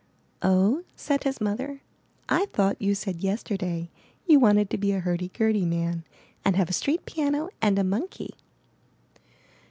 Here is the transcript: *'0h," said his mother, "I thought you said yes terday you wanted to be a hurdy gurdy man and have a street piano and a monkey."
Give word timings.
*'0h," 0.41 0.83
said 0.95 1.25
his 1.25 1.39
mother, 1.39 1.83
"I 2.27 2.47
thought 2.47 2.81
you 2.81 2.95
said 2.95 3.21
yes 3.21 3.43
terday 3.43 3.91
you 4.25 4.39
wanted 4.39 4.71
to 4.71 4.79
be 4.79 4.93
a 4.93 4.99
hurdy 4.99 5.27
gurdy 5.27 5.63
man 5.63 6.05
and 6.43 6.55
have 6.55 6.71
a 6.71 6.73
street 6.73 7.05
piano 7.05 7.49
and 7.61 7.77
a 7.77 7.83
monkey." 7.83 8.33